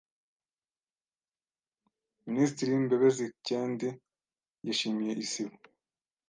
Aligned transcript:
Minisitiri 2.25 2.71
Mbebezi 2.85 3.25
kendi 3.47 3.87
yeshimiye 4.65 5.11
Isibo 5.25 5.55